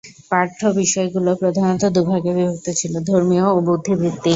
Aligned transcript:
পাঠ্য 0.31 0.59
বিষয়গুলি 0.75 1.31
প্রধানত 1.41 1.83
দুভাগে 1.95 2.31
বিভক্ত 2.37 2.67
ছিল- 2.79 3.05
ধর্মীয় 3.09 3.45
ও 3.49 3.57
বুদ্ধিবৃত্তিক। 3.67 4.29